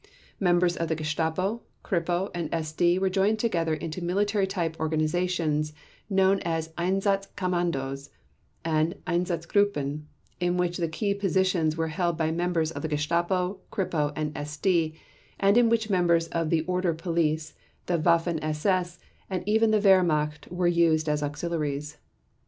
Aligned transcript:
Members 0.39 0.75
of 0.75 0.87
the 0.87 0.95
Gestapo, 0.95 1.61
Kripo, 1.85 2.31
and 2.33 2.49
SD 2.51 2.97
were 2.97 3.07
joined 3.11 3.37
together 3.37 3.75
into 3.75 4.03
military 4.03 4.47
type 4.47 4.75
organizations 4.79 5.73
known 6.09 6.39
as 6.39 6.69
Einsatz 6.75 7.27
Kommandos 7.37 8.09
and 8.65 8.95
Einsatzgruppen 9.05 10.05
in 10.39 10.57
which 10.57 10.77
the 10.77 10.87
key 10.87 11.13
positions 11.13 11.77
were 11.77 11.89
held 11.89 12.17
by 12.17 12.31
members 12.31 12.71
of 12.71 12.81
the 12.81 12.87
Gestapo, 12.87 13.59
Kripo, 13.71 14.11
and 14.15 14.33
SD 14.33 14.95
and 15.39 15.55
in 15.55 15.69
which 15.69 15.91
members 15.91 16.27
of 16.29 16.49
the 16.49 16.61
Order 16.61 16.95
Police, 16.95 17.53
the 17.85 17.99
Waffen 17.99 18.39
SS 18.41 18.97
and 19.29 19.47
even 19.47 19.69
the 19.69 19.79
Wehrmacht 19.79 20.51
were 20.51 20.65
used 20.65 21.07
as 21.09 21.21
auxiliaries. 21.21 21.97